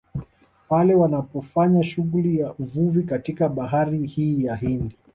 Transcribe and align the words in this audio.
Pale 0.69 0.95
wanapofanya 0.95 1.83
shughuli 1.83 2.39
ya 2.39 2.53
uvuvi 2.59 3.03
katika 3.03 3.49
bahari 3.49 4.07
hii 4.07 4.43
ya 4.43 4.55
Hindi 4.55 4.97